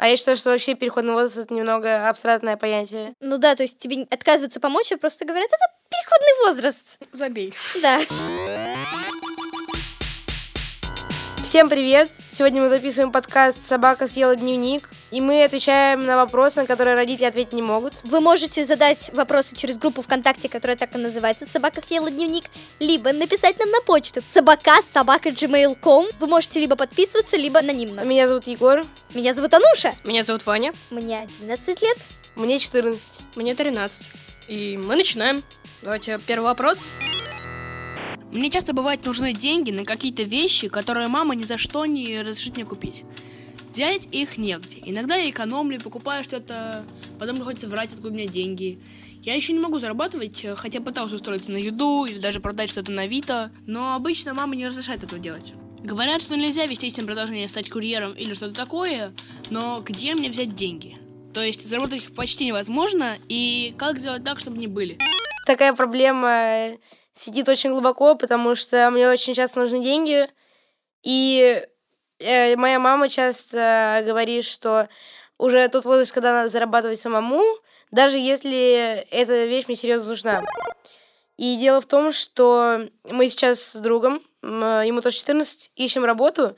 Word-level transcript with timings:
А 0.00 0.08
я 0.08 0.16
считаю, 0.16 0.38
что 0.38 0.48
вообще 0.48 0.74
переходный 0.74 1.12
возраст 1.12 1.36
это 1.36 1.52
немного 1.52 2.08
абстрактное 2.08 2.56
понятие. 2.56 3.12
Ну 3.20 3.36
да, 3.36 3.54
то 3.54 3.64
есть 3.64 3.76
тебе 3.76 4.06
отказываются 4.10 4.58
помочь, 4.58 4.90
а 4.92 4.96
просто 4.96 5.26
говорят, 5.26 5.50
это 5.52 5.66
переходный 5.90 6.46
возраст. 6.46 6.98
Забей. 7.12 7.52
Да. 7.82 8.00
Всем 11.50 11.68
привет! 11.68 12.08
Сегодня 12.30 12.62
мы 12.62 12.68
записываем 12.68 13.10
подкаст 13.10 13.66
«Собака 13.66 14.06
съела 14.06 14.36
дневник», 14.36 14.88
и 15.10 15.20
мы 15.20 15.42
отвечаем 15.42 16.06
на 16.06 16.14
вопросы, 16.14 16.60
на 16.60 16.66
которые 16.68 16.94
родители 16.94 17.24
ответить 17.24 17.54
не 17.54 17.60
могут. 17.60 17.94
Вы 18.04 18.20
можете 18.20 18.64
задать 18.64 19.10
вопросы 19.14 19.56
через 19.56 19.76
группу 19.76 20.00
ВКонтакте, 20.00 20.48
которая 20.48 20.76
так 20.76 20.94
и 20.94 20.98
называется 20.98 21.46
«Собака 21.46 21.80
съела 21.80 22.08
дневник», 22.08 22.44
либо 22.78 23.12
написать 23.12 23.58
нам 23.58 23.68
на 23.68 23.80
почту 23.80 24.22
собака 24.32 24.74
собака 24.94 25.30
gmail.com. 25.30 26.06
Вы 26.20 26.26
можете 26.28 26.60
либо 26.60 26.76
подписываться, 26.76 27.36
либо 27.36 27.58
анонимно. 27.58 28.02
Меня 28.02 28.28
зовут 28.28 28.46
Егор, 28.46 28.84
Меня 29.12 29.34
зовут 29.34 29.52
Ануша. 29.52 29.92
Меня 30.04 30.22
зовут 30.22 30.46
Ваня, 30.46 30.72
Мне 30.90 31.26
11 31.40 31.82
лет. 31.82 31.98
мне 32.36 32.60
14. 32.60 33.08
мне 33.34 33.56
13. 33.56 34.06
И 34.46 34.76
мы 34.76 34.94
начинаем. 34.94 35.42
Давайте 35.82 36.20
первый 36.24 36.44
вопрос. 36.44 36.78
Мне 38.32 38.50
часто 38.50 38.72
бывает 38.72 39.04
нужны 39.04 39.32
деньги 39.32 39.70
на 39.70 39.84
какие-то 39.84 40.22
вещи, 40.22 40.68
которые 40.68 41.08
мама 41.08 41.34
ни 41.34 41.42
за 41.42 41.58
что 41.58 41.84
не 41.86 42.22
разрешит 42.22 42.56
мне 42.56 42.64
купить. 42.64 43.04
Взять 43.74 44.08
их 44.12 44.38
негде. 44.38 44.78
Иногда 44.84 45.16
я 45.16 45.30
экономлю, 45.30 45.80
покупаю 45.80 46.24
что-то, 46.24 46.84
потом 47.18 47.36
приходится 47.36 47.68
врать, 47.68 47.92
откуда 47.92 48.08
у 48.08 48.12
меня 48.12 48.26
деньги. 48.26 48.78
Я 49.22 49.34
еще 49.34 49.52
не 49.52 49.58
могу 49.58 49.78
зарабатывать, 49.78 50.44
э, 50.44 50.56
хотя 50.56 50.80
пытался 50.80 51.16
устроиться 51.16 51.50
на 51.52 51.56
еду 51.56 52.06
или 52.06 52.18
даже 52.18 52.40
продать 52.40 52.70
что-то 52.70 52.90
на 52.90 53.02
Авито, 53.02 53.50
но 53.66 53.94
обычно 53.94 54.32
мама 54.32 54.56
не 54.56 54.66
разрешает 54.66 55.02
этого 55.04 55.20
делать. 55.20 55.52
Говорят, 55.82 56.22
что 56.22 56.36
нельзя 56.36 56.66
вести 56.66 56.88
этим 56.88 57.06
продолжение 57.06 57.48
стать 57.48 57.68
курьером 57.68 58.12
или 58.12 58.34
что-то 58.34 58.54
такое, 58.54 59.12
но 59.50 59.82
где 59.84 60.14
мне 60.14 60.30
взять 60.30 60.54
деньги? 60.54 60.96
То 61.34 61.42
есть 61.42 61.68
заработать 61.68 62.02
их 62.02 62.12
почти 62.12 62.46
невозможно, 62.46 63.16
и 63.28 63.74
как 63.76 63.98
сделать 63.98 64.24
так, 64.24 64.40
чтобы 64.40 64.58
не 64.58 64.66
были? 64.66 64.98
Такая 65.46 65.74
проблема 65.74 66.76
сидит 67.20 67.48
очень 67.48 67.70
глубоко, 67.70 68.14
потому 68.14 68.54
что 68.54 68.90
мне 68.90 69.08
очень 69.08 69.34
часто 69.34 69.60
нужны 69.60 69.82
деньги, 69.82 70.28
и 71.02 71.62
э, 72.18 72.56
моя 72.56 72.78
мама 72.78 73.08
часто 73.08 74.02
говорит, 74.06 74.44
что 74.44 74.88
уже 75.38 75.68
тот 75.68 75.84
возраст, 75.84 76.12
когда 76.12 76.32
надо 76.32 76.48
зарабатывать 76.48 77.00
самому, 77.00 77.42
даже 77.90 78.18
если 78.18 79.06
эта 79.10 79.44
вещь 79.46 79.66
мне 79.66 79.76
серьезно 79.76 80.08
нужна. 80.08 80.44
И 81.36 81.56
дело 81.56 81.80
в 81.80 81.86
том, 81.86 82.12
что 82.12 82.88
мы 83.04 83.28
сейчас 83.28 83.60
с 83.60 83.76
другом, 83.76 84.22
ему 84.42 85.00
тоже 85.00 85.16
14, 85.16 85.70
ищем 85.74 86.04
работу, 86.04 86.56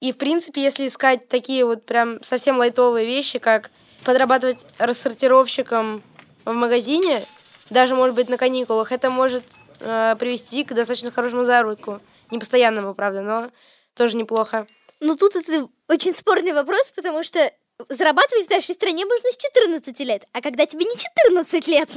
и, 0.00 0.10
в 0.10 0.16
принципе, 0.16 0.62
если 0.62 0.88
искать 0.88 1.28
такие 1.28 1.64
вот 1.64 1.86
прям 1.86 2.22
совсем 2.24 2.58
лайтовые 2.58 3.06
вещи, 3.06 3.38
как 3.38 3.70
подрабатывать 4.04 4.58
рассортировщиком 4.78 6.02
в 6.44 6.52
магазине, 6.52 7.22
даже, 7.70 7.94
может 7.94 8.16
быть, 8.16 8.28
на 8.28 8.36
каникулах, 8.36 8.90
это 8.90 9.10
может 9.10 9.44
э, 9.82 10.16
привести 10.18 10.64
к 10.64 10.72
достаточно 10.74 11.10
хорошему 11.10 11.44
заработку. 11.44 12.00
Не 12.30 12.38
постоянному, 12.38 12.94
правда, 12.94 13.22
но 13.22 13.50
тоже 13.94 14.16
неплохо. 14.16 14.66
Ну 15.00 15.16
тут 15.16 15.36
это 15.36 15.68
очень 15.88 16.14
спорный 16.14 16.52
вопрос, 16.52 16.90
потому 16.94 17.22
что 17.22 17.52
зарабатывать 17.88 18.46
в 18.46 18.50
нашей 18.50 18.74
стране 18.74 19.04
можно 19.04 19.30
с 19.30 19.36
14 19.36 20.00
лет, 20.00 20.24
а 20.32 20.40
когда 20.40 20.66
тебе 20.66 20.84
не 20.84 20.96
14 20.96 21.66
лет? 21.68 21.90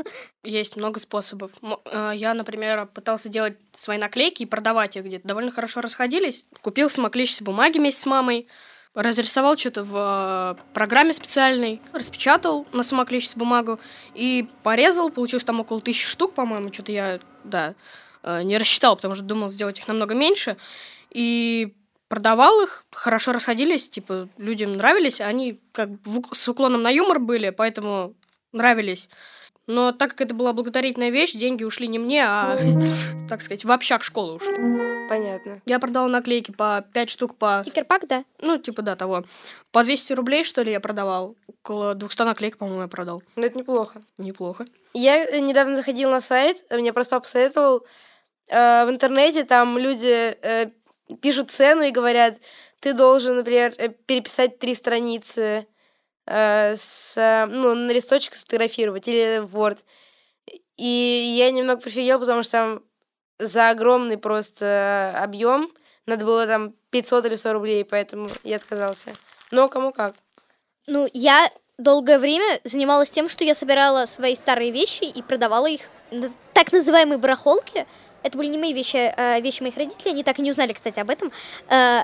Есть 0.44 0.76
много 0.76 1.00
способов. 1.00 1.52
Э, 1.86 2.12
Я, 2.16 2.34
например, 2.34 2.88
пытался 2.88 3.30
делать 3.30 3.58
свои 3.76 3.98
наклейки 3.98 4.44
и 4.44 4.46
продавать 4.46 4.96
их 4.96 5.06
где-то. 5.06 5.28
Довольно 5.28 5.52
хорошо 5.52 5.82
расходились. 5.82 6.46
Купил 6.62 6.90
самоклеящиеся 6.90 7.44
бумаги 7.44 7.78
вместе 7.78 8.02
с 8.02 8.06
мамой, 8.06 8.48
разрисовал 8.94 9.58
что-то 9.58 9.84
в 9.84 10.58
э, 10.58 10.64
программе 10.74 11.14
специальной, 11.14 11.82
распечатал 11.94 12.66
на 12.72 12.82
самоклеящуюся 12.84 13.38
бумагу 13.38 13.80
и 14.14 14.48
порезал. 14.64 15.10
Получилось 15.12 15.44
там 15.44 15.60
около 15.60 15.82
тысячи 15.82 16.08
штук, 16.08 16.34
по-моему. 16.34 16.74
Что-то 16.74 16.92
я, 16.92 17.20
да, 17.46 17.76
э, 18.24 18.44
не 18.44 18.58
рассчитал, 18.58 18.96
потому 18.96 19.16
что 19.16 19.24
думал 19.24 19.50
сделать 19.50 19.80
их 19.80 19.88
намного 19.88 20.14
меньше. 20.16 20.58
И 21.12 21.74
продавал 22.08 22.62
их, 22.62 22.86
хорошо 22.92 23.32
расходились, 23.32 23.90
типа, 23.90 24.30
людям 24.38 24.74
нравились, 24.74 25.22
они 25.22 25.60
как 25.72 25.90
бы 25.90 26.22
с 26.34 26.48
уклоном 26.48 26.84
на 26.84 26.90
юмор 26.90 27.20
были, 27.20 27.50
поэтому 27.50 28.14
нравились. 28.52 29.10
Но 29.68 29.92
так 29.92 30.12
как 30.12 30.22
это 30.22 30.36
была 30.36 30.54
благотворительная 30.54 31.10
вещь, 31.10 31.34
деньги 31.34 31.64
ушли 31.64 31.88
не 31.88 31.98
мне, 31.98 32.24
а, 32.26 32.60
так 33.30 33.42
сказать, 33.42 33.66
в 33.66 33.72
общак 33.72 34.04
школы 34.04 34.36
ушли. 34.36 34.56
Понятно. 35.10 35.62
Я 35.66 35.80
продала 35.80 36.08
наклейки 36.08 36.52
по 36.52 36.86
5 36.94 37.10
штук 37.10 37.36
по, 37.36 37.62
Стикерпак, 37.64 38.08
да? 38.08 38.26
ну, 38.42 38.58
типа, 38.58 38.82
да, 38.82 38.96
того. 38.96 39.24
По 39.72 39.84
200 39.84 40.14
рублей, 40.14 40.44
что 40.44 40.62
ли, 40.62 40.72
я 40.72 40.80
продавал. 40.80 41.36
Около 41.48 41.96
200 41.96 42.22
наклеек, 42.24 42.58
по-моему, 42.58 42.82
я 42.82 42.88
продал. 42.88 43.24
Но 43.36 43.46
это 43.46 43.58
неплохо. 43.58 44.02
Неплохо. 44.18 44.66
Я 44.98 45.26
э, 45.26 45.40
недавно 45.40 45.76
заходила 45.76 46.10
на 46.10 46.22
сайт, 46.22 46.58
э, 46.70 46.78
мне 46.78 46.94
просто 46.94 47.12
папа 47.12 47.28
советовал. 47.28 47.86
э, 48.48 48.86
в 48.86 48.90
интернете 48.90 49.44
там 49.44 49.78
люди 49.78 50.38
пишут 51.22 51.52
цену 51.52 51.84
и 51.84 51.92
говорят, 51.92 52.36
ты 52.80 52.94
должен, 52.94 53.36
например, 53.36 53.74
переписать 54.06 54.58
три 54.58 54.74
страницы 54.74 55.68
с, 56.28 57.46
ну, 57.50 57.76
на 57.76 57.92
листочек 57.92 58.36
сфотографировать 58.36 59.08
или 59.08 59.40
в 59.40 59.56
Word. 59.56 59.80
И 60.78 61.36
я 61.38 61.52
немного 61.52 61.82
прифигела, 61.82 62.20
потому 62.20 62.42
что 62.42 62.52
там 62.52 62.84
за 63.38 63.70
огромный 63.70 64.18
просто 64.18 65.16
объем 65.22 65.72
надо 66.06 66.26
было 66.26 66.48
там 66.48 66.74
500 66.90 67.26
или 67.26 67.36
100 67.36 67.54
рублей, 67.54 67.86
поэтому 67.86 68.30
я 68.44 68.56
отказался. 68.58 69.14
Но 69.52 69.70
кому 69.70 69.92
как. 69.92 70.16
Ну, 70.88 71.08
я 71.14 71.52
долгое 71.78 72.20
время 72.20 72.60
занималась 72.64 73.10
тем, 73.10 73.30
что 73.30 73.44
я 73.44 73.56
собирала 73.56 74.06
свои 74.06 74.36
старые 74.36 74.72
вещи 74.72 75.04
и 75.04 75.22
продавала 75.22 75.68
их 75.68 75.82
на 76.12 76.32
так 76.54 76.72
называемой 76.72 77.18
барахолке. 77.18 77.86
Это 78.24 78.38
были 78.38 78.48
не 78.48 78.58
мои 78.58 78.74
вещи, 78.74 78.98
а 78.98 79.40
вещи 79.40 79.62
моих 79.62 79.78
родителей. 79.78 80.12
Они 80.12 80.24
так 80.24 80.40
и 80.40 80.42
не 80.42 80.52
узнали, 80.52 80.74
кстати, 80.74 81.00
об 81.00 81.10
этом. 81.10 81.32
Э, 81.70 82.02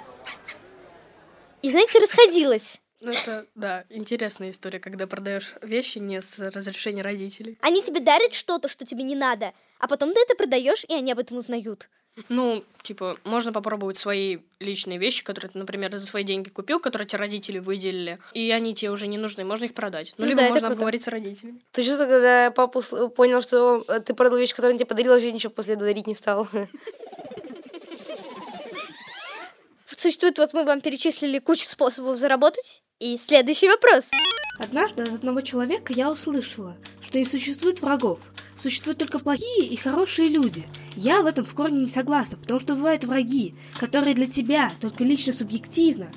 И, 1.61 1.69
знаете, 1.69 1.99
расходилась. 1.99 2.81
Ну, 2.99 3.11
это, 3.11 3.47
да, 3.55 3.83
интересная 3.89 4.51
история, 4.51 4.79
когда 4.79 5.07
продаешь 5.07 5.53
вещи 5.63 5.97
не 5.97 6.21
с 6.21 6.37
разрешения 6.37 7.01
родителей. 7.01 7.57
Они 7.61 7.81
тебе 7.81 7.99
дарят 7.99 8.33
что-то, 8.33 8.67
что 8.67 8.85
тебе 8.85 9.03
не 9.03 9.15
надо, 9.15 9.53
а 9.79 9.87
потом 9.87 10.13
ты 10.13 10.21
это 10.21 10.35
продаешь, 10.35 10.85
и 10.87 10.93
они 10.93 11.11
об 11.11 11.17
этом 11.17 11.37
узнают. 11.37 11.89
Ну, 12.27 12.63
типа, 12.83 13.17
можно 13.23 13.53
попробовать 13.53 13.97
свои 13.97 14.39
личные 14.59 14.97
вещи, 14.99 15.23
которые 15.23 15.49
ты, 15.49 15.57
например, 15.57 15.95
за 15.95 16.05
свои 16.05 16.23
деньги 16.23 16.49
купил, 16.49 16.79
которые 16.79 17.07
тебе 17.07 17.19
родители 17.19 17.59
выделили, 17.59 18.19
и 18.33 18.51
они 18.51 18.75
тебе 18.75 18.91
уже 18.91 19.07
не 19.07 19.17
нужны, 19.17 19.45
можно 19.45 19.65
их 19.65 19.73
продать. 19.73 20.13
Ну, 20.17 20.25
Ну 20.25 20.29
либо 20.29 20.41
да, 20.41 20.47
можно 20.49 20.59
круто. 20.59 20.73
обговорить 20.73 21.03
с 21.03 21.07
родителями. 21.07 21.61
Ты 21.71 21.83
что, 21.83 21.97
когда 21.97 22.51
папа 22.51 22.81
понял, 23.09 23.41
что 23.41 23.85
э, 23.87 23.99
ты 24.01 24.13
продал 24.13 24.37
вещь, 24.37 24.51
которую 24.51 24.73
он 24.73 24.77
тебе 24.77 24.87
подарил, 24.87 25.13
вообще 25.13 25.31
ничего 25.31 25.51
после 25.53 25.75
этого 25.75 25.87
дарить 25.89 26.07
не 26.07 26.13
стал? 26.15 26.47
Существует, 29.97 30.37
вот 30.37 30.53
мы 30.53 30.63
вам 30.63 30.81
перечислили 30.81 31.39
кучу 31.39 31.67
способов 31.67 32.17
заработать. 32.17 32.81
И 32.99 33.17
следующий 33.17 33.67
вопрос. 33.67 34.09
Однажды 34.59 35.03
от 35.03 35.09
одного 35.09 35.41
человека 35.41 35.91
я 35.93 36.11
услышала, 36.11 36.77
что 37.01 37.17
не 37.17 37.25
существует 37.25 37.81
врагов. 37.81 38.31
Существуют 38.55 38.99
только 38.99 39.17
плохие 39.17 39.65
и 39.65 39.75
хорошие 39.75 40.29
люди. 40.29 40.67
Я 40.95 41.23
в 41.23 41.25
этом 41.25 41.45
в 41.45 41.53
корне 41.55 41.83
не 41.83 41.89
согласна, 41.89 42.37
потому 42.37 42.59
что 42.59 42.75
бывают 42.75 43.03
враги, 43.05 43.55
которые 43.79 44.13
для 44.13 44.27
тебя, 44.27 44.71
только 44.79 45.03
лично 45.03 45.33
субъективно, 45.33 46.11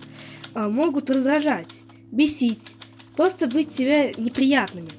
а, 0.52 0.68
могут 0.68 1.08
раздражать, 1.08 1.82
бесить, 2.12 2.76
просто 3.16 3.46
быть 3.46 3.70
тебе 3.70 4.12
неприятными. 4.18 4.90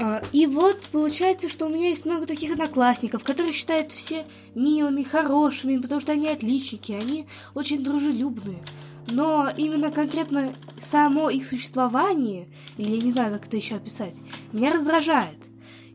А, 0.00 0.22
И 0.32 0.46
вот 0.46 0.80
получается, 0.92 1.48
что 1.48 1.66
у 1.66 1.68
меня 1.68 1.90
есть 1.90 2.06
много 2.06 2.26
таких 2.26 2.52
одноклассников, 2.52 3.22
которые 3.22 3.52
считают 3.52 3.92
все 3.92 4.24
милыми, 4.54 5.02
хорошими, 5.02 5.76
потому 5.76 6.00
что 6.00 6.12
они 6.12 6.28
отличники, 6.28 6.92
они 6.92 7.26
очень 7.54 7.84
дружелюбные. 7.84 8.62
Но 9.10 9.50
именно 9.54 9.90
конкретно 9.90 10.54
само 10.80 11.30
их 11.30 11.44
существование, 11.44 12.48
или 12.78 12.96
я 12.96 13.02
не 13.02 13.10
знаю, 13.10 13.32
как 13.34 13.46
это 13.46 13.56
еще 13.56 13.74
описать, 13.74 14.16
меня 14.52 14.72
раздражает. 14.72 15.50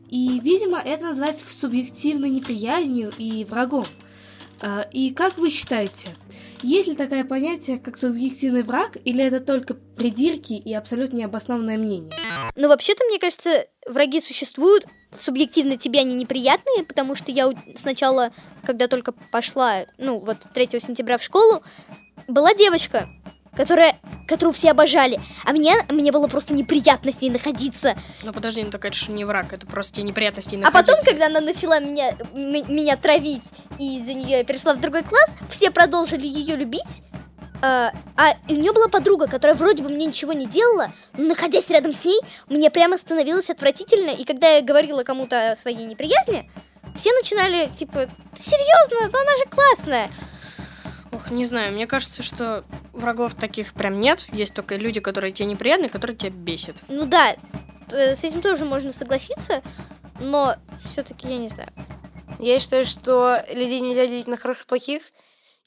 И, 0.08 0.38
видимо, 0.40 0.78
это 0.78 1.06
называется 1.06 1.44
субъективной 1.50 2.30
неприязнью 2.30 3.10
и 3.18 3.44
врагом. 3.44 3.86
А, 4.60 4.82
И 4.92 5.10
как 5.10 5.36
вы 5.36 5.50
считаете, 5.50 6.14
есть 6.62 6.88
ли 6.88 6.94
такое 6.94 7.24
понятие, 7.24 7.78
как 7.78 7.98
субъективный 7.98 8.62
враг, 8.62 8.96
или 9.04 9.22
это 9.22 9.40
только 9.40 9.74
придирки 9.74 10.54
и 10.54 10.72
абсолютно 10.74 11.16
необоснованное 11.16 11.76
мнение? 11.76 12.12
Ну, 12.56 12.68
вообще-то, 12.68 13.04
мне 13.04 13.18
кажется, 13.18 13.66
враги 13.86 14.20
существуют. 14.20 14.86
Субъективно 15.18 15.76
тебе 15.76 16.00
они 16.00 16.14
неприятные, 16.14 16.84
потому 16.84 17.14
что 17.14 17.30
я 17.30 17.50
сначала, 17.76 18.32
когда 18.64 18.88
только 18.88 19.12
пошла, 19.12 19.84
ну, 19.98 20.18
вот 20.18 20.38
3 20.52 20.80
сентября 20.80 21.18
в 21.18 21.22
школу, 21.22 21.62
была 22.26 22.54
девочка, 22.54 23.08
которая, 23.54 23.98
которую 24.26 24.52
все 24.52 24.70
обожали. 24.70 25.20
А 25.44 25.52
мне, 25.52 25.74
мне 25.88 26.12
было 26.12 26.28
просто 26.28 26.54
неприятно 26.54 27.12
с 27.12 27.20
ней 27.20 27.30
находиться. 27.30 27.96
Но 28.22 28.32
подожди, 28.32 28.62
ну 28.62 28.70
так 28.70 28.84
это 28.84 28.96
же 28.96 29.12
не 29.12 29.24
враг, 29.24 29.52
это 29.52 29.66
просто 29.66 29.96
тебе 29.96 30.04
неприятности 30.04 30.58
А 30.62 30.70
потом, 30.70 30.96
когда 31.04 31.26
она 31.26 31.40
начала 31.40 31.80
меня, 31.80 32.16
меня 32.34 32.96
травить, 32.96 33.44
и 33.78 33.98
из-за 33.98 34.14
нее 34.14 34.38
я 34.38 34.44
перешла 34.44 34.74
в 34.74 34.80
другой 34.80 35.02
класс, 35.02 35.30
все 35.50 35.70
продолжили 35.70 36.26
ее 36.26 36.56
любить. 36.56 37.02
А, 37.62 37.92
а 38.16 38.34
у 38.48 38.54
нее 38.54 38.72
была 38.72 38.88
подруга, 38.88 39.26
которая 39.26 39.56
вроде 39.56 39.82
бы 39.82 39.88
мне 39.88 40.06
ничего 40.06 40.32
не 40.32 40.46
делала, 40.46 40.92
но 41.16 41.24
находясь 41.24 41.70
рядом 41.70 41.92
с 41.92 42.04
ней, 42.04 42.20
мне 42.48 42.70
прямо 42.70 42.98
становилось 42.98 43.50
отвратительно. 43.50 44.10
И 44.10 44.24
когда 44.24 44.56
я 44.56 44.62
говорила 44.62 45.02
кому-то 45.04 45.52
о 45.52 45.56
своей 45.56 45.84
неприязни, 45.84 46.50
все 46.94 47.12
начинали 47.12 47.68
типа, 47.68 48.06
ты 48.34 48.42
серьезно? 48.42 49.10
Да 49.10 49.20
она 49.20 49.36
же 49.36 49.44
классная. 49.50 50.10
Ох, 51.12 51.30
не 51.30 51.44
знаю, 51.44 51.72
мне 51.72 51.86
кажется, 51.86 52.22
что 52.22 52.64
врагов 52.92 53.34
таких 53.34 53.72
прям 53.72 54.00
нет. 54.00 54.26
Есть 54.32 54.54
только 54.54 54.76
люди, 54.76 55.00
которые 55.00 55.32
тебе 55.32 55.46
неприятны, 55.46 55.88
которые 55.88 56.16
тебя 56.16 56.30
бесят. 56.30 56.76
Ну 56.88 57.06
да, 57.06 57.36
с 57.88 58.22
этим 58.22 58.42
тоже 58.42 58.64
можно 58.64 58.92
согласиться, 58.92 59.62
но 60.20 60.56
все-таки 60.84 61.28
я 61.28 61.38
не 61.38 61.48
знаю. 61.48 61.70
Я 62.38 62.60
считаю, 62.60 62.84
что 62.84 63.42
людей 63.50 63.80
нельзя 63.80 64.06
делить 64.06 64.26
на 64.26 64.36
хороших 64.36 64.64
и 64.64 64.68
плохих. 64.68 65.02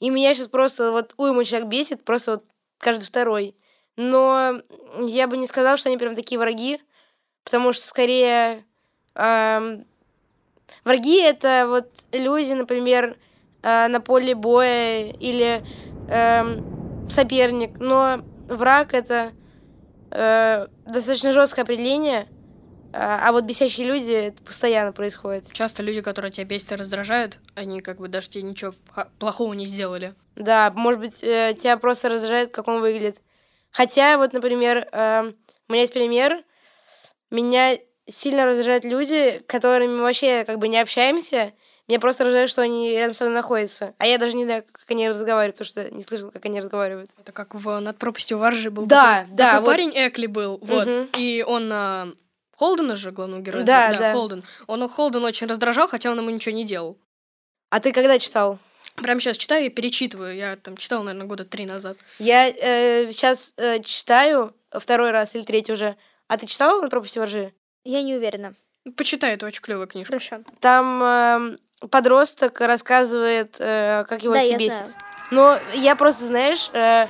И 0.00 0.10
меня 0.10 0.34
сейчас 0.34 0.48
просто 0.48 0.90
вот 0.90 1.14
уйма 1.18 1.44
человек 1.44 1.68
бесит, 1.68 2.04
просто 2.04 2.32
вот 2.32 2.44
каждый 2.78 3.04
второй. 3.04 3.54
Но 3.96 4.62
я 5.06 5.28
бы 5.28 5.36
не 5.36 5.46
сказала, 5.46 5.76
что 5.76 5.88
они 5.88 5.98
прям 5.98 6.16
такие 6.16 6.38
враги, 6.38 6.80
потому 7.44 7.72
что 7.72 7.86
скорее 7.86 8.64
эм, 9.14 9.84
враги 10.84 11.20
это 11.20 11.66
вот 11.68 11.90
люди, 12.12 12.52
например, 12.52 13.18
э, 13.62 13.88
на 13.88 14.00
поле 14.00 14.34
боя 14.34 15.10
или 15.12 15.62
э, 16.08 16.44
соперник, 17.08 17.78
но 17.78 18.22
враг 18.48 18.94
это 18.94 19.32
э, 20.10 20.66
достаточно 20.86 21.32
жесткое 21.32 21.64
определение, 21.64 22.26
а, 22.92 23.28
а 23.28 23.32
вот 23.32 23.44
бесящие 23.44 23.86
люди, 23.86 24.10
это 24.10 24.42
постоянно 24.42 24.92
происходит. 24.92 25.52
Часто 25.52 25.82
люди, 25.82 26.00
которые 26.00 26.30
тебя 26.32 26.44
бесят 26.44 26.72
и 26.72 26.76
раздражают, 26.76 27.38
они 27.54 27.80
как 27.80 27.98
бы 27.98 28.08
даже 28.08 28.28
тебе 28.28 28.42
ничего 28.42 28.74
плохого 29.18 29.52
не 29.52 29.66
сделали. 29.66 30.14
Да, 30.36 30.72
может 30.74 31.00
быть, 31.00 31.22
э, 31.22 31.54
тебя 31.58 31.76
просто 31.76 32.08
раздражает, 32.08 32.50
как 32.50 32.68
он 32.68 32.80
выглядит. 32.80 33.20
Хотя, 33.70 34.18
вот, 34.18 34.32
например, 34.32 34.88
э, 34.90 35.32
у 35.68 35.72
меня 35.72 35.82
есть 35.82 35.92
пример. 35.92 36.42
Меня 37.30 37.78
сильно 38.06 38.44
раздражают 38.46 38.84
люди, 38.84 39.40
которыми 39.46 40.00
вообще 40.00 40.44
как 40.44 40.58
бы 40.58 40.68
не 40.68 40.80
общаемся, 40.80 41.52
меня 41.90 41.98
просто 41.98 42.22
раздражает, 42.22 42.50
что 42.50 42.62
они 42.62 42.92
рядом 42.92 43.16
со 43.16 43.24
мной 43.24 43.34
находятся. 43.34 43.94
А 43.98 44.06
я 44.06 44.18
даже 44.18 44.36
не 44.36 44.44
знаю, 44.44 44.64
как 44.70 44.88
они 44.88 45.08
разговаривают, 45.08 45.56
потому 45.56 45.68
что 45.68 45.92
не 45.92 46.02
слышала, 46.02 46.30
как 46.30 46.44
они 46.46 46.60
разговаривают. 46.60 47.10
Это 47.18 47.32
как 47.32 47.52
в 47.52 47.80
«Над 47.80 47.98
пропастью 47.98 48.38
воржи» 48.38 48.70
был 48.70 48.86
Да, 48.86 49.22
такой, 49.22 49.34
да. 49.34 49.46
Такой 49.46 49.60
вот. 49.60 49.66
парень 49.66 49.92
Экли 49.96 50.26
был, 50.26 50.58
вот. 50.62 50.86
Угу. 50.86 51.08
И 51.18 51.44
он 51.44 51.68
а, 51.72 52.12
Холдена 52.60 52.94
же 52.94 53.10
главного 53.10 53.40
героя. 53.40 53.64
Да, 53.64 53.90
да, 53.90 53.98
да. 53.98 54.12
Холден. 54.12 54.44
Он 54.66 54.86
Холден 54.86 55.24
очень 55.24 55.46
раздражал, 55.46 55.88
хотя 55.88 56.10
он 56.10 56.18
ему 56.18 56.28
ничего 56.28 56.54
не 56.54 56.66
делал. 56.66 56.98
А 57.70 57.80
ты 57.80 57.90
когда 57.90 58.18
читал? 58.18 58.58
Прямо 58.96 59.18
сейчас 59.18 59.38
читаю 59.38 59.64
и 59.64 59.70
перечитываю. 59.70 60.36
Я 60.36 60.56
там 60.56 60.76
читала, 60.76 61.02
наверное, 61.02 61.26
года 61.26 61.46
три 61.46 61.64
назад. 61.64 61.96
Я 62.18 62.50
э, 62.50 63.10
сейчас 63.12 63.54
э, 63.56 63.82
читаю 63.82 64.54
второй 64.72 65.10
раз 65.10 65.34
или 65.34 65.42
третий 65.42 65.72
уже. 65.72 65.96
А 66.28 66.36
ты 66.36 66.46
читала 66.46 66.82
«Над 66.82 66.90
пропастью 66.90 67.22
воржи»? 67.22 67.54
Я 67.84 68.02
не 68.02 68.14
уверена. 68.14 68.52
Почитай, 68.94 69.32
это 69.32 69.46
очень 69.46 69.62
клевая 69.62 69.86
книжка. 69.86 70.12
Хорошо. 70.12 70.44
Там 70.60 71.02
э, 71.02 71.56
подросток 71.88 72.60
рассказывает, 72.60 73.56
э, 73.58 74.04
как 74.06 74.22
его 74.22 74.34
да, 74.34 74.40
все 74.40 74.58
бесит. 74.58 74.94
Но 75.30 75.58
я 75.72 75.96
просто, 75.96 76.26
знаешь, 76.26 76.68
э, 76.74 77.06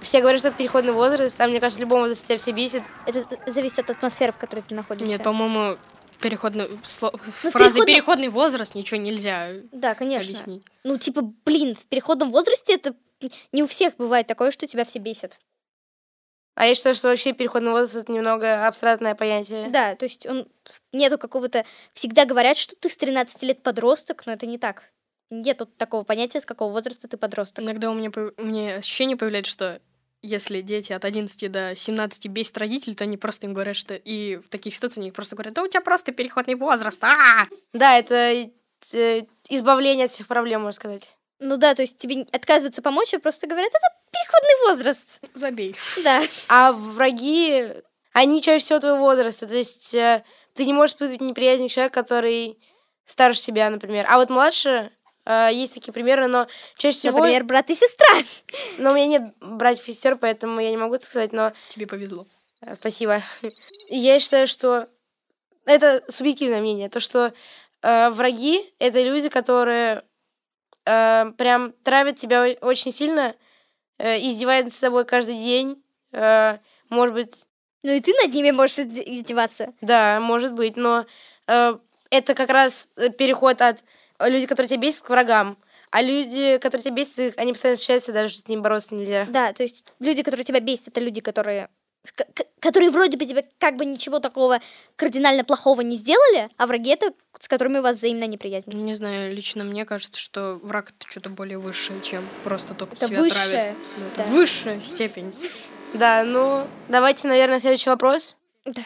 все 0.00 0.20
говорят, 0.20 0.40
что 0.40 0.48
это 0.48 0.58
переходный 0.58 0.92
возраст, 0.92 1.40
а 1.40 1.46
мне 1.46 1.60
кажется, 1.60 1.78
в 1.78 1.82
любом 1.82 2.00
возрасте 2.00 2.26
тебя 2.26 2.38
все 2.38 2.52
бесит. 2.52 2.82
Это 3.06 3.24
зависит 3.50 3.78
от 3.78 3.90
атмосферы, 3.90 4.32
в 4.32 4.36
которой 4.38 4.60
ты 4.60 4.74
находишься. 4.74 5.10
Нет, 5.10 5.22
по-моему, 5.22 5.78
переходный 6.20 6.78
сло... 6.84 7.12
ну, 7.12 7.18
фразы 7.50 7.52
переходный... 7.52 7.86
переходный 7.86 8.28
возраст 8.28 8.74
ничего 8.74 9.00
нельзя. 9.00 9.50
Да, 9.72 9.94
конечно. 9.94 10.32
Объяснить. 10.32 10.64
Ну, 10.84 10.98
типа, 10.98 11.22
блин, 11.44 11.74
в 11.74 11.86
переходном 11.86 12.30
возрасте 12.30 12.74
это 12.74 12.94
не 13.52 13.62
у 13.62 13.66
всех 13.66 13.96
бывает 13.96 14.26
такое, 14.26 14.50
что 14.50 14.66
тебя 14.66 14.84
все 14.84 14.98
бесит. 14.98 15.38
А 16.54 16.66
я 16.66 16.74
считаю, 16.74 16.96
что 16.96 17.08
вообще 17.08 17.32
переходный 17.32 17.70
возраст 17.70 17.94
это 17.94 18.10
немного 18.10 18.66
абстрактное 18.66 19.14
понятие. 19.14 19.68
Да, 19.70 19.94
то 19.94 20.04
есть 20.04 20.26
он 20.26 20.48
нету 20.92 21.16
какого-то... 21.16 21.64
Всегда 21.92 22.24
говорят, 22.24 22.56
что 22.56 22.74
ты 22.74 22.88
с 22.88 22.96
13 22.96 23.42
лет 23.44 23.62
подросток, 23.62 24.26
но 24.26 24.32
это 24.32 24.44
не 24.44 24.58
так. 24.58 24.82
Нету 25.30 25.66
такого 25.66 26.02
понятия, 26.02 26.40
с 26.40 26.46
какого 26.46 26.72
возраста 26.72 27.06
ты 27.06 27.16
подросток. 27.16 27.62
Иногда 27.62 27.90
у 27.90 27.94
меня, 27.94 28.10
у 28.10 28.42
меня 28.42 28.76
ощущение 28.76 29.16
появляется, 29.16 29.52
что 29.52 29.80
если 30.22 30.60
дети 30.60 30.92
от 30.92 31.04
11 31.04 31.50
до 31.50 31.74
17 31.76 32.26
бесит 32.26 32.58
родителей, 32.58 32.94
то 32.94 33.04
они 33.04 33.16
просто 33.16 33.46
им 33.46 33.54
говорят, 33.54 33.76
что 33.76 33.94
и 33.94 34.36
в 34.36 34.48
таких 34.48 34.74
ситуациях 34.74 35.02
они 35.02 35.12
просто 35.12 35.36
говорят, 35.36 35.54
да 35.54 35.62
у 35.62 35.68
тебя 35.68 35.80
просто 35.80 36.12
переходный 36.12 36.54
возраст, 36.54 37.02
а 37.02 37.46
Да, 37.72 37.98
это 37.98 38.48
э, 38.92 39.22
избавление 39.48 40.06
от 40.06 40.10
всех 40.10 40.26
проблем, 40.26 40.62
можно 40.62 40.72
сказать. 40.72 41.08
Ну 41.40 41.56
да, 41.56 41.74
то 41.74 41.82
есть 41.82 41.98
тебе 41.98 42.26
отказываются 42.32 42.82
помочь, 42.82 43.14
а 43.14 43.20
просто 43.20 43.46
говорят, 43.46 43.70
это 43.70 43.86
переходный 44.10 44.68
возраст. 44.68 45.20
Забей. 45.34 45.76
Да. 46.02 46.22
А 46.48 46.72
враги, 46.72 47.68
они 48.12 48.42
чаще 48.42 48.64
всего 48.64 48.80
твоего 48.80 48.98
возраста. 48.98 49.46
То 49.46 49.54
есть 49.54 49.94
э, 49.94 50.24
ты 50.54 50.64
не 50.64 50.72
можешь 50.72 50.94
испытывать 50.94 51.20
неприязнь 51.20 51.68
к 51.68 51.70
человеку, 51.70 51.94
который 51.94 52.58
старше 53.04 53.42
тебя, 53.42 53.70
например. 53.70 54.06
А 54.08 54.18
вот 54.18 54.30
младше, 54.30 54.90
э, 55.28 55.50
есть 55.52 55.74
такие 55.74 55.92
примеры, 55.92 56.26
но 56.26 56.48
чаще 56.76 56.98
всего... 56.98 57.18
Например, 57.18 57.44
брат 57.44 57.70
и 57.70 57.74
сестра. 57.74 58.08
Но 58.78 58.92
у 58.92 58.94
меня 58.94 59.06
нет 59.06 59.34
братьев 59.40 59.86
и 59.88 59.92
сестер, 59.92 60.16
поэтому 60.16 60.60
я 60.60 60.70
не 60.70 60.76
могу 60.76 60.96
так 60.98 61.08
сказать, 61.08 61.32
но... 61.32 61.52
Тебе 61.68 61.86
повезло. 61.86 62.26
Э, 62.60 62.74
спасибо. 62.74 63.22
Я 63.88 64.18
считаю, 64.18 64.48
что 64.48 64.88
это 65.66 66.02
субъективное 66.08 66.60
мнение, 66.60 66.88
то, 66.88 66.98
что 66.98 67.32
э, 67.82 68.10
враги— 68.10 68.72
это 68.78 69.02
люди, 69.02 69.28
которые 69.28 70.02
э, 70.86 71.32
прям 71.36 71.72
травят 71.84 72.18
тебя 72.18 72.56
очень 72.60 72.90
сильно, 72.90 73.34
э, 73.98 74.18
издеваются 74.18 74.76
с 74.76 74.80
тобой 74.80 75.04
каждый 75.04 75.36
день, 75.36 75.82
э, 76.12 76.58
может 76.88 77.14
быть... 77.14 77.44
Ну 77.84 77.92
и 77.92 78.00
ты 78.00 78.12
над 78.22 78.34
ними 78.34 78.50
можешь 78.50 78.78
издеваться. 78.78 79.72
Да, 79.82 80.18
может 80.20 80.52
быть, 80.52 80.76
но 80.76 81.06
э, 81.46 81.78
это 82.10 82.34
как 82.34 82.50
раз 82.50 82.88
э, 82.96 83.10
переход 83.10 83.60
от 83.62 83.78
людей, 84.20 84.46
которые 84.46 84.68
тебя 84.68 84.80
бесят, 84.80 85.02
к 85.02 85.10
врагам. 85.10 85.58
А 85.90 86.02
люди, 86.02 86.58
которые 86.58 86.84
тебя 86.84 86.96
бесят, 86.96 87.38
они 87.38 87.52
постоянно 87.52 87.76
встречаются, 87.76 88.12
даже 88.12 88.36
с 88.36 88.48
ними 88.48 88.60
бороться 88.60 88.94
нельзя. 88.94 89.26
Да, 89.30 89.52
то 89.52 89.62
есть 89.62 89.94
люди, 90.00 90.22
которые 90.22 90.44
тебя 90.44 90.60
бесят, 90.60 90.88
это 90.88 91.00
люди, 91.00 91.20
которые 91.20 91.68
которые 92.60 92.90
вроде 92.90 93.16
бы 93.16 93.26
тебе 93.26 93.46
как 93.58 93.76
бы 93.76 93.84
ничего 93.84 94.18
такого 94.18 94.60
кардинально 94.96 95.44
плохого 95.44 95.80
не 95.82 95.96
сделали, 95.96 96.48
а 96.56 96.66
враги 96.66 96.90
это, 96.90 97.12
с 97.38 97.48
которыми 97.48 97.78
у 97.78 97.82
вас 97.82 97.96
взаимная 97.96 98.26
неприязнь. 98.26 98.70
Не 98.72 98.94
знаю, 98.94 99.34
лично 99.34 99.64
мне 99.64 99.84
кажется, 99.84 100.20
что 100.20 100.58
враг 100.62 100.90
это 100.90 101.10
что-то 101.10 101.30
более 101.30 101.58
высшее, 101.58 102.00
чем 102.02 102.26
просто 102.44 102.74
тот, 102.74 102.90
кто 102.90 103.06
это 103.06 103.08
тебя 103.08 103.22
высшее, 103.22 103.50
травит. 103.50 103.76
Ну, 103.98 104.06
это 104.06 104.16
да. 104.16 104.24
высшая 104.24 104.80
степень. 104.80 105.34
Да, 105.94 106.22
ну, 106.24 106.66
давайте, 106.88 107.28
наверное, 107.28 107.60
следующий 107.60 107.90
вопрос. 107.90 108.36
Да. 108.64 108.82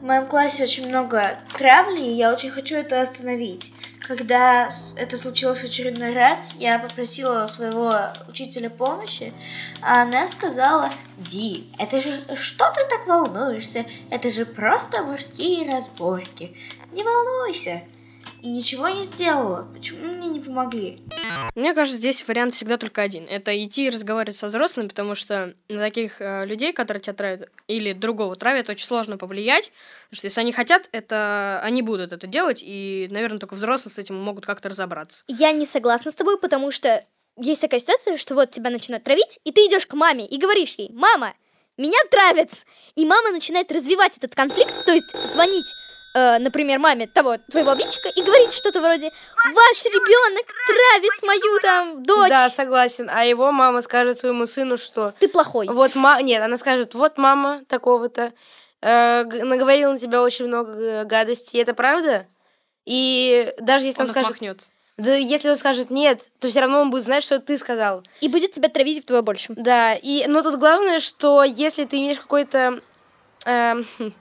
В 0.00 0.04
моем 0.04 0.26
классе 0.26 0.62
очень 0.62 0.88
много 0.88 1.38
травли, 1.56 2.00
и 2.00 2.12
я 2.12 2.32
очень 2.32 2.50
хочу 2.50 2.76
это 2.76 3.00
остановить. 3.00 3.72
Когда 4.08 4.70
это 4.96 5.18
случилось 5.18 5.60
в 5.60 5.64
очередной 5.64 6.14
раз, 6.14 6.38
я 6.58 6.78
попросила 6.78 7.46
своего 7.46 7.92
учителя 8.26 8.70
помощи, 8.70 9.34
а 9.82 10.00
она 10.00 10.26
сказала, 10.26 10.88
Ди, 11.18 11.70
это 11.78 12.00
же 12.00 12.18
что 12.34 12.72
ты 12.72 12.80
так 12.88 13.06
волнуешься? 13.06 13.84
Это 14.08 14.30
же 14.30 14.46
просто 14.46 15.02
мужские 15.02 15.70
разборки. 15.70 16.56
Не 16.92 17.02
волнуйся 17.02 17.82
и 18.42 18.48
ничего 18.48 18.88
не 18.88 19.02
сделала. 19.02 19.68
Почему 19.72 20.12
мне 20.12 20.28
не 20.28 20.40
помогли? 20.40 21.02
Мне 21.54 21.74
кажется, 21.74 21.98
здесь 21.98 22.26
вариант 22.26 22.54
всегда 22.54 22.76
только 22.76 23.02
один. 23.02 23.24
Это 23.28 23.52
идти 23.64 23.86
и 23.86 23.90
разговаривать 23.90 24.36
со 24.36 24.46
взрослыми, 24.46 24.88
потому 24.88 25.14
что 25.14 25.54
на 25.68 25.78
таких 25.78 26.20
э, 26.20 26.44
людей, 26.46 26.72
которые 26.72 27.00
тебя 27.00 27.14
травят 27.14 27.50
или 27.66 27.92
другого 27.92 28.36
травят, 28.36 28.68
очень 28.70 28.86
сложно 28.86 29.16
повлиять. 29.18 29.72
Потому 30.10 30.18
что 30.18 30.26
если 30.26 30.40
они 30.40 30.52
хотят, 30.52 30.88
это 30.92 31.60
они 31.62 31.82
будут 31.82 32.12
это 32.12 32.26
делать, 32.26 32.62
и, 32.64 33.08
наверное, 33.10 33.38
только 33.38 33.54
взрослые 33.54 33.92
с 33.92 33.98
этим 33.98 34.16
могут 34.16 34.46
как-то 34.46 34.68
разобраться. 34.68 35.24
Я 35.28 35.52
не 35.52 35.66
согласна 35.66 36.10
с 36.10 36.14
тобой, 36.14 36.38
потому 36.38 36.70
что 36.70 37.04
есть 37.36 37.60
такая 37.60 37.80
ситуация, 37.80 38.16
что 38.16 38.34
вот 38.34 38.50
тебя 38.50 38.70
начинают 38.70 39.04
травить, 39.04 39.38
и 39.44 39.52
ты 39.52 39.62
идешь 39.62 39.86
к 39.86 39.94
маме 39.94 40.26
и 40.26 40.38
говоришь 40.38 40.74
ей, 40.76 40.90
мама, 40.92 41.34
меня 41.76 41.98
травят! 42.10 42.50
И 42.96 43.04
мама 43.04 43.30
начинает 43.30 43.70
развивать 43.70 44.16
этот 44.16 44.34
конфликт, 44.34 44.84
то 44.84 44.92
есть 44.92 45.14
звонить 45.32 45.66
э, 46.14 46.38
например, 46.38 46.78
маме 46.78 47.06
того 47.06 47.36
твоего 47.50 47.72
обидчика 47.72 48.08
и 48.08 48.22
говорит 48.22 48.52
что-то 48.52 48.80
вроде 48.80 49.10
«Ваш 49.44 49.84
ребенок 49.84 50.46
травит 50.66 51.22
мою 51.22 51.60
там 51.60 52.02
дочь». 52.02 52.28
Да, 52.28 52.48
согласен. 52.48 53.10
А 53.12 53.24
его 53.24 53.52
мама 53.52 53.82
скажет 53.82 54.18
своему 54.18 54.46
сыну, 54.46 54.76
что... 54.76 55.14
Ты 55.18 55.28
плохой. 55.28 55.68
Вот, 55.68 55.94
ма... 55.94 56.20
Нет, 56.22 56.42
она 56.42 56.58
скажет, 56.58 56.94
вот 56.94 57.18
мама 57.18 57.62
такого-то 57.68 58.32
э, 58.80 59.24
наговорила 59.24 59.92
на 59.92 59.98
тебя 59.98 60.22
очень 60.22 60.46
много 60.46 61.04
гадостей. 61.04 61.60
Это 61.60 61.74
правда? 61.74 62.26
И 62.84 63.52
даже 63.60 63.86
если 63.86 64.00
он, 64.00 64.06
он 64.06 64.12
скажет... 64.12 64.30
Махнется. 64.30 64.68
Да 64.98 65.14
если 65.14 65.48
он 65.48 65.56
скажет 65.56 65.90
нет, 65.90 66.28
то 66.40 66.48
все 66.48 66.60
равно 66.60 66.80
он 66.80 66.90
будет 66.90 67.04
знать, 67.04 67.22
что 67.22 67.38
ты 67.38 67.56
сказал. 67.56 68.02
И 68.20 68.28
будет 68.28 68.50
тебя 68.50 68.68
травить 68.68 69.04
вдвое 69.04 69.22
больше. 69.22 69.52
Да, 69.56 69.94
и, 69.94 70.26
но 70.26 70.42
тут 70.42 70.58
главное, 70.58 70.98
что 70.98 71.44
если 71.44 71.84
ты 71.84 71.98
имеешь 71.98 72.18
какой-то... 72.18 72.80
Э, 73.46 73.76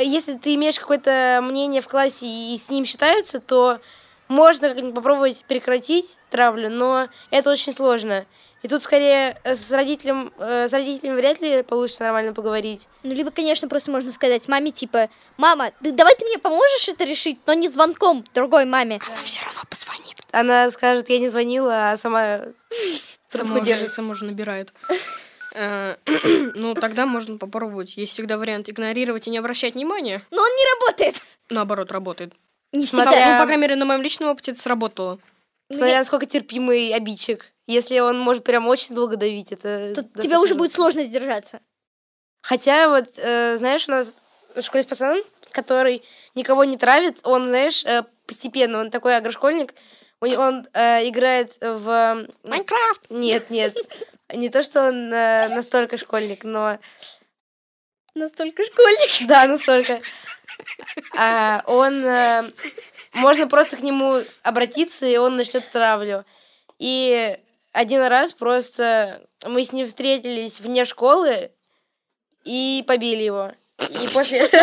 если 0.00 0.34
ты 0.34 0.54
имеешь 0.54 0.78
какое-то 0.78 1.40
мнение 1.42 1.82
в 1.82 1.88
классе 1.88 2.26
и 2.26 2.56
с 2.58 2.68
ним 2.70 2.84
считаются, 2.84 3.40
то 3.40 3.80
можно 4.28 4.68
как-нибудь 4.68 4.94
попробовать 4.94 5.44
прекратить 5.46 6.16
травлю, 6.30 6.70
но 6.70 7.08
это 7.30 7.50
очень 7.50 7.74
сложно. 7.74 8.26
И 8.62 8.68
тут 8.68 8.82
скорее 8.82 9.38
э, 9.44 9.54
с 9.54 9.70
родителем, 9.70 10.32
э, 10.38 10.66
с 10.68 10.72
родителями 10.72 11.14
вряд 11.14 11.40
ли 11.40 11.62
получится 11.62 12.02
нормально 12.02 12.32
поговорить. 12.32 12.88
Ну, 13.04 13.14
либо, 13.14 13.30
конечно, 13.30 13.68
просто 13.68 13.92
можно 13.92 14.10
сказать 14.10 14.48
маме, 14.48 14.72
типа, 14.72 15.08
мама, 15.36 15.70
ты, 15.82 15.92
давай 15.92 16.16
ты 16.16 16.24
мне 16.24 16.38
поможешь 16.38 16.88
это 16.88 17.04
решить, 17.04 17.38
но 17.46 17.52
не 17.52 17.68
звонком 17.68 18.24
другой 18.34 18.64
маме. 18.64 18.98
Она 19.06 19.22
все 19.22 19.44
равно 19.44 19.60
позвонит. 19.70 20.16
Она 20.32 20.68
скажет, 20.72 21.08
я 21.10 21.18
не 21.20 21.28
звонила, 21.28 21.90
а 21.92 21.96
сама 21.96 22.40
трубку 23.30 23.54
Сама 23.54 23.60
держит. 23.60 23.92
сама 23.92 24.14
же 24.14 24.24
набирает. 24.24 24.72
Э, 25.56 25.96
Ну, 26.54 26.74
тогда 26.74 27.06
можно 27.06 27.38
попробовать. 27.38 27.96
Есть 27.96 28.12
всегда 28.12 28.36
вариант 28.36 28.68
игнорировать 28.68 29.26
и 29.26 29.30
не 29.30 29.38
обращать 29.38 29.74
внимания. 29.74 30.22
Но 30.30 30.42
он 30.42 30.48
не 30.48 30.64
работает. 30.74 31.22
Наоборот, 31.48 31.90
работает. 31.90 32.34
Не 32.72 32.84
всегда. 32.86 33.04
Ну, 33.04 33.38
по 33.40 33.46
крайней 33.46 33.62
мере, 33.62 33.76
на 33.76 33.84
моем 33.84 34.02
личном 34.02 34.28
опыте 34.28 34.52
это 34.52 34.60
сработало. 34.60 35.18
Смотря 35.70 35.98
насколько 35.98 36.26
терпимый 36.26 36.92
обидчик. 36.94 37.52
Если 37.66 37.98
он 37.98 38.20
может 38.20 38.44
прям 38.44 38.68
очень 38.68 38.94
долго 38.94 39.16
давить, 39.16 39.50
это... 39.50 39.92
Тут 39.94 40.12
тебе 40.22 40.38
уже 40.38 40.54
будет 40.54 40.72
сложно 40.72 41.02
сдержаться. 41.02 41.60
Хотя 42.42 42.88
вот, 42.88 43.08
э, 43.16 43.56
знаешь, 43.56 43.88
у 43.88 43.90
нас 43.90 44.14
в 44.54 44.62
школе 44.62 44.80
есть 44.80 44.88
пацан, 44.90 45.22
который 45.50 46.04
никого 46.36 46.62
не 46.62 46.76
травит, 46.76 47.18
он, 47.24 47.48
знаешь, 47.48 47.84
э, 47.84 48.04
постепенно, 48.26 48.78
он 48.78 48.92
такой 48.92 49.16
агрошкольник, 49.16 49.74
не- 50.20 50.36
он 50.36 50.68
э, 50.72 51.08
играет 51.08 51.56
в... 51.60 52.28
Майнкрафт! 52.44 53.02
Нет, 53.10 53.50
нет, 53.50 53.74
не 54.32 54.48
то, 54.48 54.62
что 54.62 54.88
он 54.88 55.12
э, 55.12 55.48
настолько 55.48 55.98
школьник, 55.98 56.44
но... 56.44 56.78
Настолько 58.14 58.64
школьник. 58.64 59.10
Да, 59.28 59.46
настолько. 59.46 60.00
А, 61.16 61.62
он... 61.66 62.04
э, 62.04 62.42
можно 63.12 63.48
просто 63.48 63.76
к 63.76 63.82
нему 63.82 64.22
обратиться, 64.42 65.06
и 65.06 65.16
он 65.16 65.36
начнет 65.36 65.68
травлю. 65.70 66.24
И 66.78 67.36
один 67.72 68.02
раз 68.02 68.32
просто 68.32 69.22
мы 69.44 69.64
с 69.64 69.72
ним 69.72 69.86
встретились 69.86 70.60
вне 70.60 70.84
школы 70.84 71.50
и 72.44 72.84
побили 72.86 73.22
его. 73.22 73.52
И 73.78 74.08
после... 74.08 74.46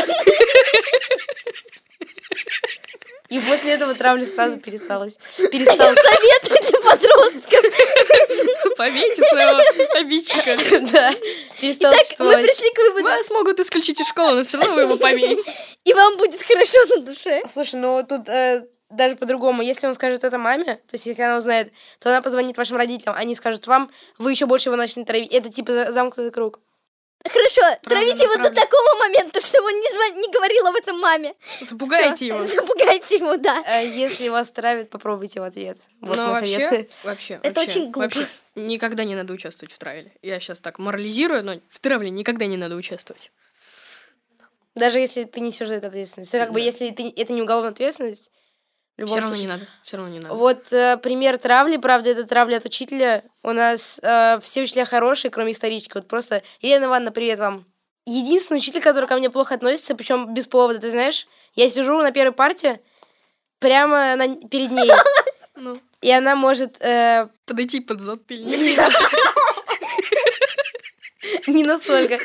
И 3.30 3.40
после 3.40 3.72
этого 3.72 3.96
травля 3.96 4.28
сразу 4.28 4.60
пересталась. 4.60 5.18
Пересталась. 5.52 5.98
Советы 5.98 6.73
для 6.84 6.92
подростков. 6.92 8.76
Побейте 8.78 9.24
своего 9.24 9.60
обидчика. 10.00 10.58
Да, 10.92 11.14
перестала 11.60 11.94
Так, 11.96 12.20
мы 12.20 12.34
пришли 12.42 12.70
к 12.74 12.78
выводу. 12.80 13.04
Вас 13.06 13.30
могут 13.32 13.60
исключить 13.60 14.00
из 14.02 14.08
школы, 14.08 14.38
но 14.38 14.44
все 14.44 14.58
равно 14.58 14.74
вы 14.76 14.82
его 14.82 14.98
победите. 14.98 15.54
И 15.84 15.94
вам 15.94 16.18
будет 16.18 16.42
хорошо 16.42 16.78
на 16.96 17.02
душе. 17.02 17.42
Слушай, 17.52 17.80
ну 17.80 18.06
тут 18.08 18.28
э, 18.30 18.66
даже 18.90 19.16
по-другому. 19.16 19.62
Если 19.62 19.88
он 19.88 19.96
скажет 19.96 20.24
это 20.24 20.38
маме, 20.38 20.66
то 20.76 20.94
есть 20.94 21.06
если 21.06 21.22
она 21.22 21.38
узнает, 21.38 21.72
то 22.00 22.10
она 22.10 22.22
позвонит 22.22 22.58
вашим 22.58 22.78
родителям, 22.78 23.16
они 23.18 23.36
скажут 23.36 23.68
вам, 23.68 23.92
вы 24.18 24.32
еще 24.32 24.46
больше 24.46 24.70
его 24.70 24.76
начнете 24.76 25.08
травить. 25.08 25.32
Это 25.32 25.50
типа 25.50 25.72
за- 25.72 25.92
замкнутый 25.92 26.32
круг. 26.32 26.60
Хорошо, 27.26 27.62
травите 27.84 28.24
его 28.24 28.36
до 28.36 28.52
такого 28.52 29.00
момента, 29.00 29.40
чтобы 29.40 29.68
он 29.68 29.74
не, 29.80 29.88
звон- 29.94 30.22
не 30.22 30.28
говорил 30.32 30.68
об 30.68 30.76
этом 30.76 31.00
маме. 31.00 31.34
Запугайте 31.62 32.16
Всё, 32.16 32.26
его. 32.26 32.44
Запугайте 32.48 33.16
его, 33.16 33.38
да. 33.38 33.64
А 33.66 33.80
если 33.82 34.28
вас 34.28 34.52
травят, 34.52 34.90
попробуйте 34.90 35.40
в 35.40 35.44
ответ. 35.44 35.78
Вот 36.02 36.18
Но 36.18 36.26
мой 36.28 36.34
вообще, 36.42 36.60
совет. 36.70 36.92
вообще, 37.04 37.40
Это 37.42 37.62
вообще, 37.62 37.80
очень 37.80 37.92
глупо. 37.92 38.00
вообще 38.00 38.28
никогда 38.56 39.06
не 39.06 39.16
надо 39.16 39.32
участвовать 39.32 39.74
в 39.74 39.78
травле. 39.78 40.12
Я 40.22 40.40
сейчас 40.42 40.60
так 40.60 40.80
морализирую, 40.80 41.44
но 41.46 41.62
в 41.70 41.80
травле 41.80 42.10
никогда 42.10 42.46
не 42.46 42.58
надо 42.58 42.76
участвовать. 42.76 43.32
Даже 44.76 45.00
если 45.00 45.24
ты 45.24 45.40
несешь 45.40 45.68
за 45.68 45.76
это 45.76 45.88
ответственность. 45.88 46.32
Как 46.32 46.52
бы 46.52 46.60
Да. 46.60 46.66
если 46.66 46.90
ты, 46.90 47.14
это 47.16 47.32
не 47.32 47.42
уголовная 47.42 47.72
ответственность, 47.72 48.32
Все 48.98 49.16
равно 49.16 49.30
случае. 49.30 49.46
не 49.46 49.52
надо. 49.52 49.68
Все 49.84 49.98
равно 49.98 50.12
не 50.14 50.20
надо. 50.20 50.36
Вот 50.36 50.72
э, 50.72 50.98
пример 50.98 51.38
травли, 51.38 51.78
правда, 51.78 52.12
это 52.12 52.24
травля 52.26 52.58
от 52.58 52.66
учителя. 52.66 53.24
У 53.42 53.52
нас 53.52 54.00
э, 54.04 54.40
все 54.42 54.62
учителя 54.62 54.86
хорошие, 54.86 55.32
кроме 55.32 55.52
исторички. 55.54 55.92
Вот 55.96 56.08
просто 56.08 56.44
Елена 56.62 56.86
Ивановна, 56.86 57.12
привет 57.12 57.40
вам. 57.40 57.66
Единственный 58.06 58.58
учитель, 58.58 58.82
который 58.82 59.06
ко 59.08 59.16
мне 59.16 59.30
плохо 59.30 59.56
относится, 59.56 59.96
причем 59.96 60.34
без 60.34 60.46
повода, 60.48 60.80
ты 60.80 60.92
знаешь, 60.92 61.26
я 61.56 61.70
сижу 61.70 62.02
на 62.02 62.12
первой 62.12 62.34
парте 62.34 62.82
прямо 63.60 64.16
на- 64.16 64.36
перед 64.48 64.72
ней, 64.72 64.92
Ну, 65.56 65.76
и 66.02 66.12
она 66.12 66.36
может 66.36 66.82
э, 66.82 67.30
подойти 67.46 67.80
под 67.80 68.02
затыльник. 68.02 68.80
не 71.48 71.64
настолько, 71.64 72.20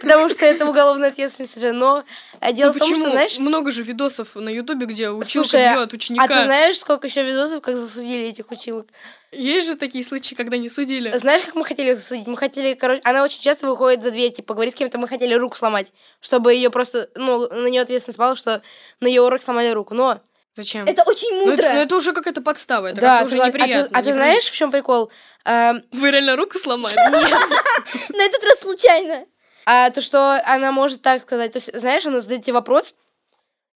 потому 0.00 0.28
что 0.30 0.44
это 0.46 0.66
уголовная 0.66 1.10
ответственность 1.10 1.56
уже, 1.56 1.72
но 1.72 2.04
э, 2.40 2.52
дело 2.52 2.68
Ну 2.72 2.74
в 2.74 2.78
том, 2.78 2.88
почему? 2.88 3.02
что, 3.04 3.10
знаешь, 3.12 3.38
Много 3.38 3.70
же 3.70 3.82
видосов 3.82 4.34
на 4.36 4.48
Ютубе, 4.48 4.86
где 4.86 5.10
училка 5.10 5.48
Слушай, 5.48 5.74
бьет 5.74 5.92
ученика. 5.92 6.24
а 6.24 6.28
ты 6.28 6.44
знаешь, 6.44 6.78
сколько 6.78 7.06
еще 7.06 7.22
видосов, 7.22 7.60
как 7.62 7.76
засудили 7.76 8.24
этих 8.28 8.50
училок? 8.50 8.86
Есть 9.32 9.66
же 9.66 9.74
такие 9.74 10.04
случаи, 10.04 10.34
когда 10.34 10.56
не 10.56 10.68
судили. 10.68 11.16
Знаешь, 11.18 11.42
как 11.42 11.54
мы 11.56 11.64
хотели 11.64 11.92
засудить? 11.92 12.26
Мы 12.28 12.36
хотели, 12.36 12.74
короче, 12.74 13.00
она 13.04 13.24
очень 13.24 13.40
часто 13.40 13.66
выходит 13.66 14.02
за 14.02 14.10
дверь, 14.12 14.32
типа, 14.32 14.54
говорит 14.54 14.74
с 14.74 14.76
кем-то, 14.76 14.98
мы 14.98 15.08
хотели 15.08 15.34
руку 15.34 15.56
сломать, 15.56 15.92
чтобы 16.20 16.54
ее 16.54 16.70
просто, 16.70 17.10
ну, 17.16 17.48
на 17.48 17.66
нее 17.68 17.82
ответственность 17.82 18.16
спала, 18.16 18.36
что 18.36 18.62
на 19.00 19.06
ее 19.08 19.22
урок 19.22 19.42
сломали 19.42 19.70
руку. 19.70 19.92
Но, 19.94 20.20
Зачем? 20.56 20.86
Это 20.86 21.02
очень 21.02 21.28
Ну, 21.32 21.42
это, 21.42 21.50
мудро. 21.50 21.72
ну, 21.74 21.80
это 21.80 21.96
уже 21.96 22.12
какая-то 22.12 22.40
подстава, 22.40 22.88
это 22.88 23.00
да, 23.00 23.18
как-то 23.18 23.34
уже 23.34 23.42
а 23.42 23.50
ты, 23.50 23.58
неприятно. 23.58 23.74
а 23.76 23.82
ты 23.82 23.88
неприятно. 23.88 24.12
знаешь, 24.12 24.44
в 24.44 24.54
чем 24.54 24.70
прикол? 24.70 25.10
А, 25.44 25.74
Вы 25.92 26.10
реально 26.10 26.36
руку 26.36 26.58
сломали? 26.58 26.94
На 28.16 28.22
этот 28.22 28.44
раз 28.44 28.60
случайно. 28.60 29.26
а 29.66 29.90
то, 29.90 30.00
что 30.00 30.40
она 30.46 30.70
может 30.72 31.02
так 31.02 31.22
сказать, 31.22 31.52
то 31.52 31.58
есть, 31.58 31.76
знаешь, 31.78 32.06
она 32.06 32.20
задает 32.20 32.42
тебе 32.44 32.52
вопрос, 32.54 32.94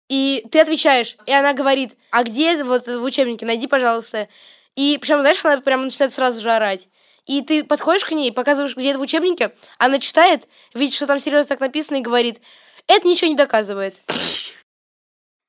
и 0.08 0.44
ты 0.52 0.60
отвечаешь, 0.60 1.16
и 1.26 1.32
она 1.32 1.52
говорит, 1.54 1.94
а 2.10 2.22
где 2.24 2.62
вот 2.62 2.86
в 2.86 3.02
учебнике, 3.02 3.46
найди, 3.46 3.66
пожалуйста. 3.66 4.28
И 4.76 4.98
причем, 5.00 5.20
знаешь, 5.22 5.42
она 5.44 5.60
прям 5.62 5.84
начинает 5.84 6.12
сразу 6.14 6.40
же 6.40 6.50
орать. 6.52 6.88
И 7.24 7.40
ты 7.42 7.64
подходишь 7.64 8.04
к 8.04 8.12
ней, 8.12 8.30
показываешь, 8.30 8.76
где 8.76 8.90
это 8.90 8.98
в 8.98 9.02
учебнике, 9.02 9.52
она 9.78 9.98
читает, 9.98 10.46
видит, 10.74 10.94
что 10.94 11.06
там 11.08 11.18
серьезно 11.18 11.48
так 11.48 11.60
написано, 11.60 11.96
и 11.96 12.00
говорит, 12.02 12.40
это 12.86 13.08
ничего 13.08 13.28
не 13.30 13.34
доказывает. 13.36 13.94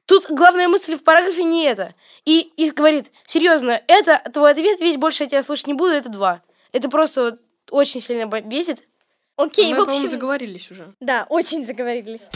Тут 0.08 0.28
главная 0.30 0.70
мысль 0.70 0.96
в 0.96 1.04
параграфе 1.04 1.44
не 1.44 1.66
это. 1.66 1.94
И, 2.24 2.52
и 2.56 2.72
говорит, 2.72 3.12
серьезно, 3.26 3.82
это 3.88 4.22
твой 4.32 4.52
ответ, 4.52 4.80
ведь 4.80 4.98
больше 4.98 5.24
я 5.24 5.30
тебя 5.30 5.44
слушать 5.44 5.68
не 5.68 5.74
буду, 5.74 5.92
это 5.92 6.08
два. 6.08 6.42
Это 6.72 6.90
просто 6.90 7.24
вот 7.24 7.40
очень 7.70 8.02
сильно 8.02 8.26
бесит. 8.42 8.84
Окей, 9.36 9.74
Мы, 9.74 9.86
в 9.86 9.90
общем, 9.90 10.08
заговорились 10.08 10.72
уже. 10.72 10.94
да, 11.02 11.26
очень 11.30 11.66
заговорились. 11.66 12.30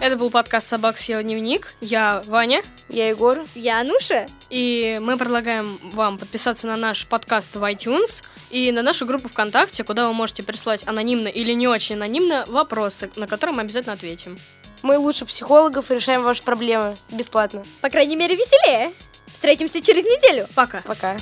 Это 0.00 0.16
был 0.16 0.30
подкаст 0.30 0.68
«Собак 0.68 0.96
съел 0.98 1.20
дневник». 1.20 1.74
Я 1.80 2.22
Ваня. 2.26 2.62
Я 2.88 3.08
Егор. 3.08 3.44
Я 3.54 3.80
Ануша. 3.80 4.26
И 4.48 4.96
мы 5.02 5.18
предлагаем 5.18 5.78
вам 5.92 6.16
подписаться 6.16 6.68
на 6.68 6.76
наш 6.76 7.06
подкаст 7.06 7.54
в 7.56 7.62
iTunes 7.64 8.22
и 8.50 8.70
на 8.72 8.82
нашу 8.82 9.04
группу 9.04 9.28
ВКонтакте, 9.28 9.82
куда 9.84 10.06
вы 10.06 10.14
можете 10.14 10.42
прислать 10.44 10.86
анонимно 10.86 11.28
или 11.28 11.52
не 11.52 11.68
очень 11.68 11.96
анонимно 11.96 12.44
вопросы, 12.46 13.10
на 13.16 13.26
которые 13.26 13.56
мы 13.56 13.62
обязательно 13.62 13.92
ответим. 13.92 14.38
Мы 14.82 14.98
лучше 14.98 15.26
психологов 15.26 15.90
и 15.90 15.94
решаем 15.94 16.22
ваши 16.22 16.42
проблемы 16.42 16.96
бесплатно. 17.10 17.62
По 17.80 17.90
крайней 17.90 18.16
мере, 18.16 18.34
веселее. 18.34 18.92
Встретимся 19.26 19.80
через 19.80 20.04
неделю. 20.04 20.46
Пока. 20.54 20.80
Пока. 20.82 21.16